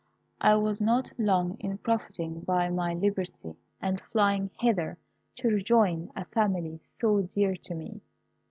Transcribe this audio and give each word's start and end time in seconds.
I 0.41 0.55
was 0.55 0.81
not 0.81 1.11
long 1.19 1.57
in 1.59 1.77
profiting 1.77 2.39
by 2.39 2.69
my 2.69 2.95
liberty, 2.95 3.55
and 3.79 4.01
flying 4.11 4.49
hither 4.59 4.97
to 5.35 5.47
rejoin 5.49 6.11
a 6.15 6.25
family 6.25 6.79
so 6.83 7.21
dear 7.21 7.55
to 7.57 7.75
me." 7.75 8.01